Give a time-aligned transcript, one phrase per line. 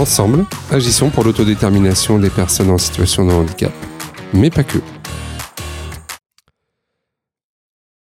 [0.00, 3.70] Ensemble, agissons pour l'autodétermination des personnes en situation de handicap,
[4.32, 4.78] mais pas que.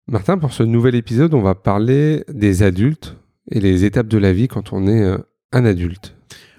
[0.09, 3.17] Martin, pour ce nouvel épisode, on va parler des adultes
[3.49, 5.19] et les étapes de la vie quand on est euh,
[5.53, 6.17] un adulte.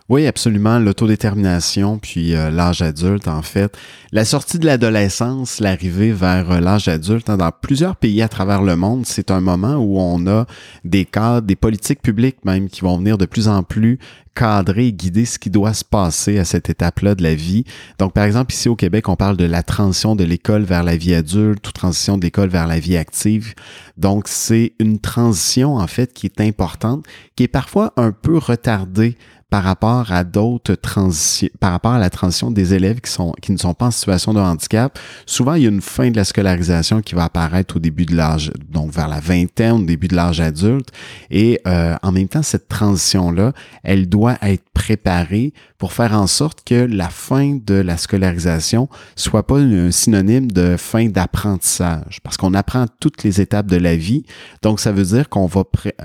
[0.08, 0.78] Oui, absolument.
[0.78, 3.76] L'autodétermination, puis euh, l'âge adulte, en fait.
[4.12, 8.62] La sortie de l'adolescence, l'arrivée vers euh, l'âge adulte, hein, dans plusieurs pays à travers
[8.62, 10.46] le monde, c'est un moment où on a
[10.84, 13.98] des cadres, des politiques publiques même, qui vont venir de plus en plus
[14.36, 17.64] cadrer et guider ce qui doit se passer à cette étape-là de la vie.
[17.98, 20.98] Donc, par exemple, ici au Québec, on parle de la transition de l'école vers la
[20.98, 23.56] vie adulte ou transition de l'école vers la vie active.
[23.98, 29.18] Donc, c'est une transition, en fait, qui est importante, qui est parfois un peu retardée
[29.50, 33.52] par rapport à d'autres transitions, par rapport à la transition des élèves qui sont qui
[33.52, 34.98] ne sont pas en situation de handicap.
[35.26, 38.16] Souvent, il y a une fin de la scolarisation qui va apparaître au début de
[38.16, 40.90] l'âge, donc vers la vingtaine, au début de l'âge adulte.
[41.30, 46.64] Et euh, en même temps, cette transition-là, elle doit être préparée pour faire en sorte
[46.66, 52.54] que la fin de la scolarisation soit pas un synonyme de fin d'apprentissage, parce qu'on
[52.54, 54.26] apprend toutes les étapes de la vie.
[54.62, 55.64] Donc, ça veut dire qu'on va,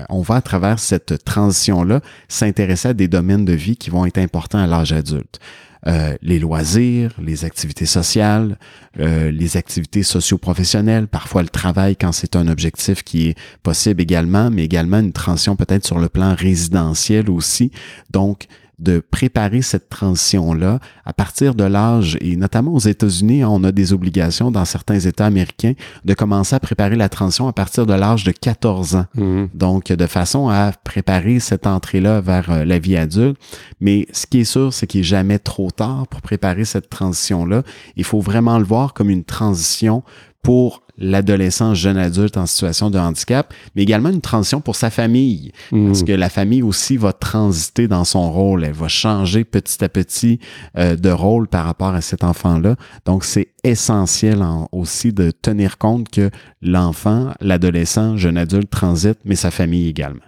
[0.09, 4.17] on va à travers cette transition-là s'intéresser à des domaines de vie qui vont être
[4.17, 5.39] importants à l'âge adulte.
[5.87, 8.59] Euh, les loisirs, les activités sociales,
[8.99, 14.51] euh, les activités socio-professionnelles, parfois le travail quand c'est un objectif qui est possible également,
[14.51, 17.71] mais également une transition peut-être sur le plan résidentiel aussi.
[18.11, 18.45] Donc,
[18.81, 23.93] de préparer cette transition-là à partir de l'âge, et notamment aux États-Unis, on a des
[23.93, 28.23] obligations dans certains États américains de commencer à préparer la transition à partir de l'âge
[28.23, 29.05] de 14 ans.
[29.15, 29.49] Mhm.
[29.53, 33.37] Donc, de façon à préparer cette entrée-là vers euh, la vie adulte.
[33.79, 37.63] Mais ce qui est sûr, c'est qu'il n'est jamais trop tard pour préparer cette transition-là.
[37.95, 40.03] Il faut vraiment le voir comme une transition
[40.41, 45.51] pour l'adolescent, jeune adulte en situation de handicap, mais également une transition pour sa famille.
[45.71, 46.07] Parce Mhm.
[46.07, 48.63] que la famille aussi va transiter dans son rôle.
[48.63, 50.39] Elle va changer petit à petit
[50.77, 52.75] euh, de rôle par rapport à cet enfant-là.
[53.05, 56.29] Donc, c'est essentiel en- aussi de tenir compte que
[56.61, 60.21] l'enfant, l'adolescent, jeune adulte transite, mais sa famille également.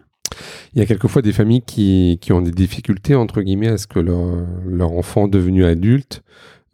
[0.73, 3.85] Il y a quelquefois des familles qui, qui ont des difficultés, entre guillemets, à ce
[3.85, 4.25] que leur,
[4.67, 6.23] leur enfant devenu adulte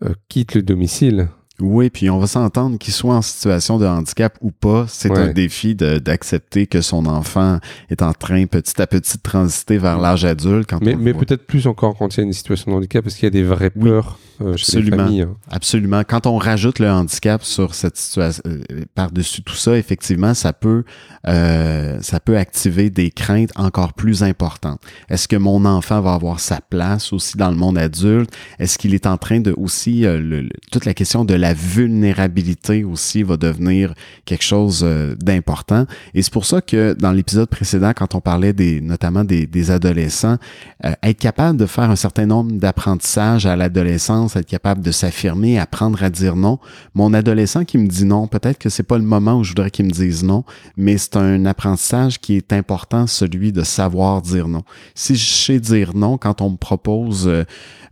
[0.06, 1.28] euh, quitte le domicile.
[1.62, 5.20] Oui, puis on va s'entendre qu'il soit en situation de handicap ou pas, c'est Ouais.
[5.20, 7.60] un défi d'accepter que son enfant
[7.90, 10.70] est en train petit à petit de transiter vers l'âge adulte.
[10.70, 13.26] Quand Mais, peut-être plus encore quand il y a une situation de handicap, parce qu'il
[13.26, 14.98] y a des vraies Oui, peurs euh, chez les absolument.
[15.06, 15.22] familles.
[15.24, 15.36] hein.
[15.52, 16.02] Absolument.
[16.08, 18.62] Quand on rajoute le handicap sur cette situation, euh,
[18.96, 20.84] par-dessus tout ça, effectivement, ça peut,
[21.28, 24.82] euh, ça peut activer des craintes encore plus importantes.
[25.10, 28.32] Est-ce que mon enfant va avoir sa place aussi dans le monde adulte?
[28.60, 33.24] Est-ce qu'il est en train de aussi, le- toute la question de la vulnérabilité aussi
[33.24, 33.94] va devenir
[34.26, 35.86] quelque chose euh, d'important.
[36.14, 39.72] Et c'est pour ça que dans l'épisode précédent, quand on parlait des, notamment des, des
[39.72, 40.38] adolescents,
[40.86, 45.60] euh, être capable de faire un certain nombre d'apprentissages à l'adolescence, être capable de s'affirmer,
[45.60, 46.60] apprendre à dire non.
[46.94, 49.72] Mon adolescent qui me dit non, peut-être que c'est pas le moment où je voudrais
[49.72, 50.44] qu'il me dise non,
[50.78, 54.64] mais c'est un apprentissage qui est important, celui de savoir dire non.
[54.96, 57.44] Si je sais dire non quand on me propose euh,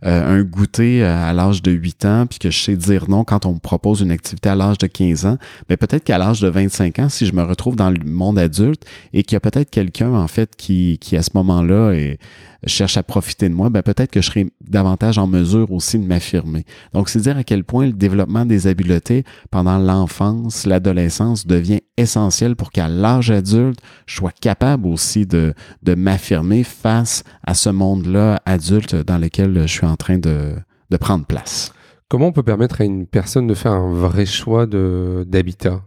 [0.04, 3.24] euh, un goûter euh, à l'âge de 8 ans, puis que je sais dire non
[3.24, 5.38] quand on me propose une activité à l'âge de 15 ans,
[5.68, 8.84] mais peut-être qu'à l'âge de 25 ans, si je me retrouve dans le monde adulte
[9.12, 12.18] et qu'il y a peut-être quelqu'un, en fait, qui, qui à ce moment-là est,
[12.66, 16.04] cherche à profiter de moi, ben peut-être que je serai davantage en mesure aussi de
[16.04, 16.64] m'affirmer.
[16.92, 22.56] Donc, c'est dire à quel point le développement des habiletés pendant l'enfance, l'adolescence devient essentiel
[22.56, 28.40] pour qu'à l'âge adulte, je sois capable aussi de, de m'affirmer face à ce monde-là
[28.44, 30.54] adulte dans lequel je suis en train de,
[30.90, 31.72] de prendre place.
[32.08, 35.82] Comment on peut permettre à une personne de faire un vrai choix d'habitat?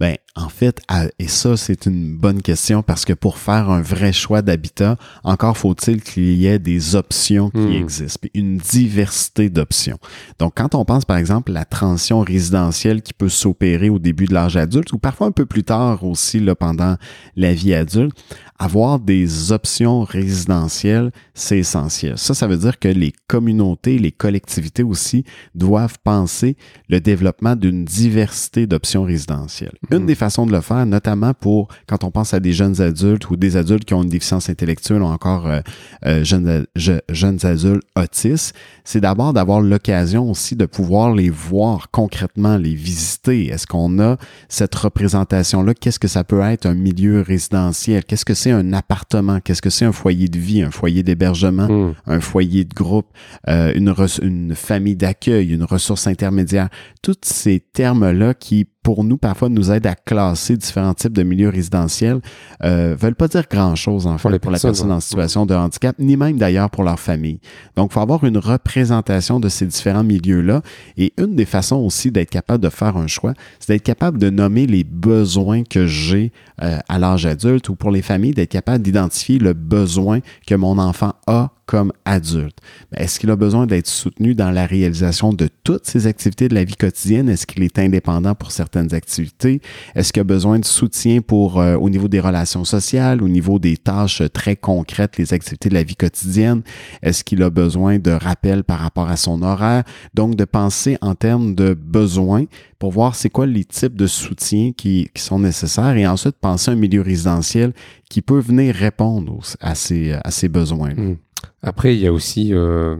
[0.00, 0.80] Ben, en fait,
[1.18, 5.56] et ça, c'est une bonne question parce que pour faire un vrai choix d'habitat, encore
[5.58, 7.72] faut-il qu'il y ait des options qui Hmm.
[7.72, 9.98] existent, puis une diversité d'options.
[10.38, 14.26] Donc, quand on pense, par exemple, à la transition résidentielle qui peut s'opérer au début
[14.26, 16.96] de l'âge adulte ou parfois un peu plus tard aussi, là, pendant
[17.34, 18.16] la vie adulte,
[18.58, 22.18] avoir des options résidentielles, c'est essentiel.
[22.18, 25.24] Ça, ça veut dire que les communautés, les collectivités aussi
[25.54, 26.56] doivent penser
[26.88, 29.74] le développement d'une diversité d'options résidentielles.
[29.90, 33.30] Une des façons de le faire, notamment pour quand on pense à des jeunes adultes
[33.30, 35.60] ou des adultes qui ont une déficience intellectuelle ou encore euh,
[36.06, 36.66] euh, jeunes,
[37.08, 38.54] jeunes adultes autistes,
[38.84, 43.46] c'est d'abord d'avoir l'occasion aussi de pouvoir les voir concrètement, les visiter.
[43.46, 44.16] Est-ce qu'on a
[44.48, 45.74] cette représentation-là?
[45.74, 48.04] Qu'est-ce que ça peut être un milieu résidentiel?
[48.04, 49.40] Qu'est-ce que c'est un appartement?
[49.40, 51.94] Qu'est-ce que c'est un foyer de vie, un foyer d'hébergement, hmm.
[52.06, 53.08] un foyer de groupe,
[53.48, 56.68] euh, une, une famille d'accueil, une ressource intermédiaire?
[57.02, 61.50] Tous ces termes-là qui pour nous, parfois, nous aident à classer différents types de milieux
[61.50, 62.22] résidentiels,
[62.64, 66.16] euh, veulent pas dire grand-chose, en fait, pour, la personne en situation de handicap, ni
[66.16, 67.38] même d'ailleurs pour leur famille.
[67.76, 70.62] Donc, il faut avoir une représentation de ces différents milieux-là.
[70.96, 74.30] Et une des façons aussi d'être capable de faire un choix, c'est d'être capable de
[74.30, 76.32] nommer les besoins que j'ai
[76.62, 80.78] euh, à l'âge adulte ou pour les familles, d'être capable d'identifier le besoin que mon
[80.78, 82.58] enfant a comme adulte.
[82.96, 86.64] Est-ce qu'il a besoin d'être soutenu dans la réalisation de toutes ses activités de la
[86.64, 87.28] vie quotidienne?
[87.28, 88.52] Est-ce qu'il est indépendant pour
[88.92, 89.60] activités?
[89.94, 93.58] Est-ce qu'il a besoin de soutien pour euh, au niveau des relations sociales, au niveau
[93.58, 96.62] des tâches très concrètes, les activités de la vie quotidienne?
[97.02, 99.84] Est-ce qu'il a besoin de rappel par rapport à son horaire?
[100.14, 102.44] Donc, de penser en termes de besoins
[102.78, 106.76] pour voir c'est quoi les types de soutien qui, sont nécessaires et ensuite penser un
[106.76, 107.72] milieu résidentiel
[108.08, 110.94] qui peut venir répondre à ces, à besoins.
[110.94, 111.16] Mmh.
[111.62, 112.96] Après, il y a aussi euh,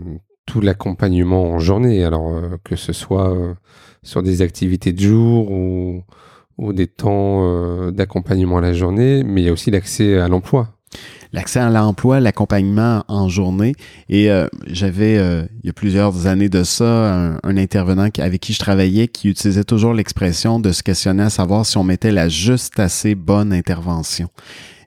[0.46, 3.56] tout l'accompagnement en journée, alors euh, que ce soit
[4.02, 6.02] sur des activités de jour ou,
[6.56, 10.74] ou des temps d'accompagnement à la journée, mais il y a aussi l'accès à l'emploi
[11.34, 13.74] l'accès à l'emploi, l'accompagnement en journée.
[14.08, 14.30] Et
[14.66, 19.28] j'avais, il y a plusieurs années de ça, un, intervenant avec qui je travaillais qui
[19.28, 23.52] utilisait toujours l'expression de se questionner à savoir si on mettait la juste assez bonne
[23.52, 24.30] intervention.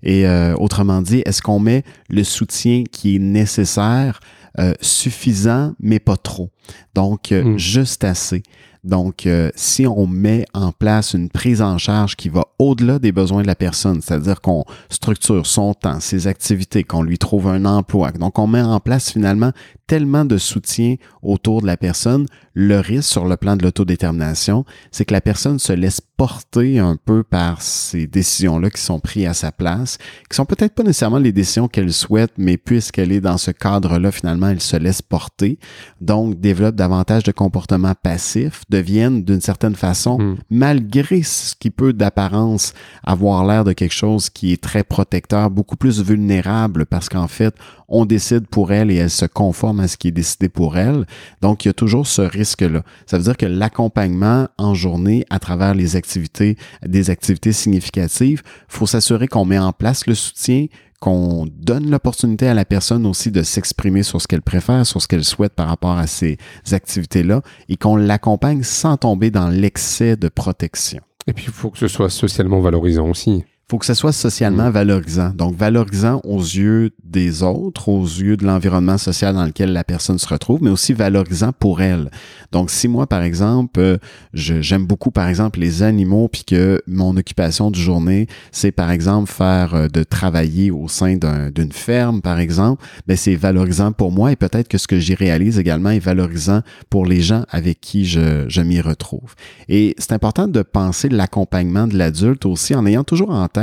[0.04, 4.20] Et euh, autrement dit, est-ce qu'on met le soutien qui est nécessaire,
[4.60, 6.50] euh, suffisant, mais pas trop?
[6.94, 7.58] Donc, euh, hmm.
[7.58, 8.44] juste assez.
[8.84, 13.44] Donc, si on met en place une prise en charge qui va au-delà des besoins
[13.44, 18.12] de la personne, c'est-à-dire qu'on structure son temps, ses activités, qu'on lui trouve un emploi,
[18.12, 19.52] donc on met en place finalement
[19.92, 25.04] tellement de soutien autour de la personne, le risque sur le plan de l'autodétermination, c'est
[25.04, 29.34] que la personne se laisse porter un peu par ces décisions-là qui sont prises à
[29.34, 29.98] sa place,
[30.30, 34.14] qui sont peut-être pas nécessairement les décisions qu'elle souhaite, mais puisqu'elle est dans ce cadre-là,
[34.14, 35.60] finalement, elle se laisse porter,
[36.00, 40.36] donc développe davantage de comportements passifs, deviennent d'une certaine façon, hmm.
[40.50, 42.74] malgré ce qui peut d'apparence
[43.06, 47.56] avoir l'air de quelque chose qui est très protecteur, beaucoup plus vulnérable parce qu'en fait,
[47.88, 51.06] on décide pour elle et elle se conforme à ce qui est décidé pour elle.
[51.42, 52.84] Donc, il y a toujours ce risque-là.
[53.06, 58.88] Ça veut dire que l'accompagnement en journée à travers les activités, des activités significatives, faut
[58.88, 60.66] s'assurer qu'on met en place le soutien,
[61.02, 65.08] qu'on donne l'opportunité à la personne aussi de s'exprimer sur ce qu'elle préfère, sur ce
[65.08, 66.38] qu'elle souhaite par rapport à ces
[66.72, 71.02] activités-là, et qu'on l'accompagne sans tomber dans l'excès de protection.
[71.28, 74.68] Et puis, il faut que ce soit socialement valorisant aussi faut que ce soit socialement
[74.68, 74.74] mm.
[74.74, 75.30] valorisant.
[75.30, 80.20] Donc, valorisant aux yeux des autres, aux yeux de l'environnement social dans lequel la personne
[80.20, 82.12] se retrouve, mais aussi valorisant pour elle.
[82.52, 83.98] Donc, si moi, par exemple, euh,
[84.34, 89.32] j'aime beaucoup, par exemple, les animaux, puis que mon occupation du journée, c'est, par exemple,
[89.32, 94.34] faire euh, de travailler au sein d'une ferme, par exemple, ben c'est valorisant pour moi
[94.34, 98.04] et peut-être que ce que j'y réalise également est valorisant pour les gens avec qui
[98.04, 99.36] je, je m'y retrouve.
[99.70, 103.61] Et c'est important de penser l'accompagnement de l'adulte aussi en ayant toujours en tête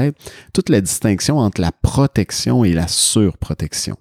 [0.53, 3.97] toute la distinction entre la protection et la surprotection.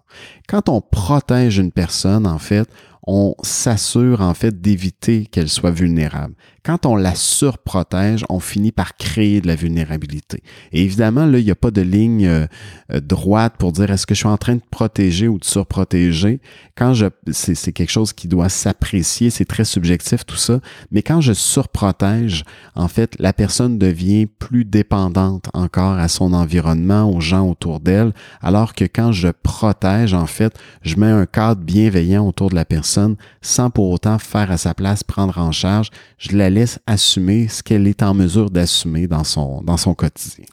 [0.48, 2.70] Quand on protège une personne, en fait,
[3.08, 6.36] on s'assure en fait d'éviter qu'elle soit vulnérable.
[6.66, 10.44] Quand on la surprotège, on finit par créer de la vulnérabilité.
[10.74, 12.46] Et évidemment, là, il n'y a pas de ligne euh,
[12.92, 16.42] euh, droite pour dire est-ce que je suis en train de protéger ou de surprotéger?
[16.76, 20.60] Quand je, c'est quelque chose qui doit s'apprécier, c'est très subjectif tout ça.
[20.92, 22.44] Mais quand je surprotège,
[22.76, 28.12] en fait, la personne devient plus dépendante encore à son environnement, aux gens autour d'elle,
[28.42, 32.66] alors que quand je protège, en fait, je mets un cadre bienveillant autour de la
[32.66, 32.97] personne
[33.42, 35.90] sans pour autant faire à sa place, prendre en charge.
[36.18, 40.46] Je la laisse assumer ce qu'elle est en mesure d'assumer dans son, dans son quotidien.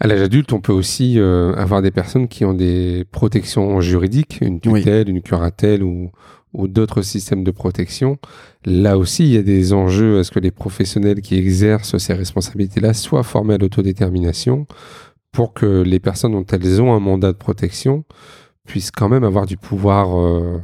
[0.00, 4.38] À l'âge adulte, on peut aussi euh, avoir des personnes qui ont des protections juridiques,
[4.40, 6.10] une tutelle, une curatelle ou,
[6.52, 8.18] ou d'autres systèmes de protection.
[8.64, 12.14] Là aussi, il y a des enjeux à ce que les professionnels qui exercent ces
[12.14, 14.66] responsabilités-là soient formés à l'autodétermination
[15.32, 18.04] pour que les personnes dont elles ont un mandat de protection
[18.66, 20.60] puissent quand même avoir du pouvoir euh,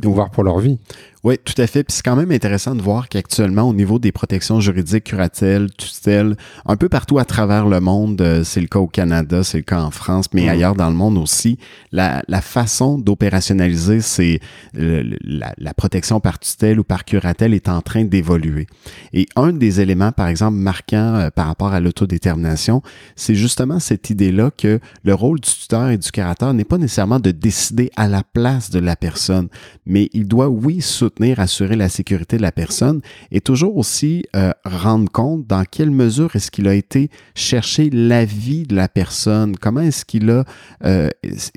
[0.00, 0.78] pouvoir pour leur vie.
[1.24, 1.82] Oui, tout à fait.
[1.82, 6.36] Puis c'est quand même intéressant de voir qu'actuellement, au niveau des protections juridiques, curatelles, tutelles,
[6.64, 9.64] un peu partout à travers le monde, euh, c'est le cas au Canada, c'est le
[9.64, 10.48] cas en France, mais mm.
[10.48, 11.58] ailleurs dans le monde aussi,
[11.90, 14.40] la, la façon d'opérationnaliser c'est
[14.74, 18.66] la, la, protection par tutelle ou par curatelle est en train d'évoluer.
[19.12, 22.82] Et un des éléments, par exemple, marquants euh, par rapport à l'autodétermination,
[23.16, 27.20] c'est justement cette idée-là que le rôle du tuteur et du curateur n'est pas nécessairement
[27.20, 29.48] de décider à la place de la personne,
[29.86, 30.80] mais il doit, oui,
[31.36, 33.00] assurer la sécurité de la personne
[33.30, 38.64] et toujours aussi euh, rendre compte dans quelle mesure est-ce qu'il a été chercher l'avis
[38.64, 40.44] de la personne, comment est-ce qu'il a
[40.84, 41.08] euh,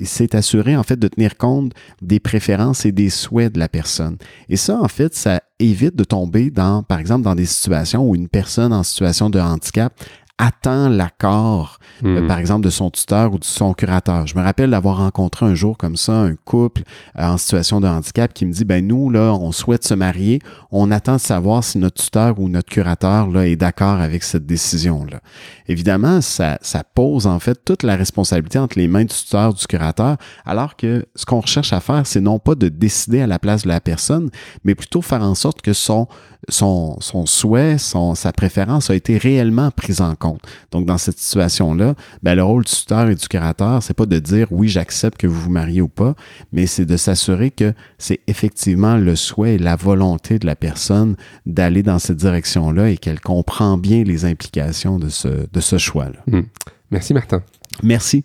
[0.02, 4.16] s'est assuré en fait de tenir compte des préférences et des souhaits de la personne.
[4.48, 8.14] Et ça, en fait, ça évite de tomber dans, par exemple, dans des situations où
[8.14, 9.94] une personne en situation de handicap
[10.42, 12.26] attend l'accord, euh, hmm.
[12.26, 14.26] par exemple, de son tuteur ou de son curateur.
[14.26, 16.82] Je me rappelle d'avoir rencontré un jour comme ça un couple
[17.16, 20.40] euh, en situation de handicap qui me dit, ben nous, là, on souhaite se marier,
[20.72, 24.44] on attend de savoir si notre tuteur ou notre curateur là, est d'accord avec cette
[24.44, 25.20] décision-là.
[25.68, 29.64] Évidemment, ça, ça pose en fait toute la responsabilité entre les mains du tuteur, du
[29.68, 33.38] curateur, alors que ce qu'on recherche à faire, c'est non pas de décider à la
[33.38, 34.28] place de la personne,
[34.64, 36.08] mais plutôt faire en sorte que son
[36.48, 40.40] son, son souhait, son, sa préférence a été réellement prise en compte.
[40.70, 44.18] Donc, dans cette situation-là, ben, le rôle du tuteur et du curateur, c'est pas de
[44.18, 46.14] dire oui, j'accepte que vous vous mariez ou pas,
[46.52, 51.16] mais c'est de s'assurer que c'est effectivement le souhait et la volonté de la personne
[51.46, 56.20] d'aller dans cette direction-là et qu'elle comprend bien les implications de ce, de ce choix-là.
[56.26, 56.46] Hmm.
[56.90, 57.42] Merci, Martin.
[57.82, 58.24] Merci.